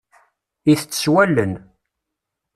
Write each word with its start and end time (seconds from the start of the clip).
Itett 0.71 0.97
s 1.03 1.05
wallen. 1.11 1.53